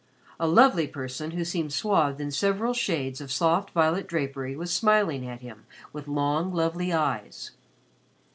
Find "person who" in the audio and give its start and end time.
0.87-1.45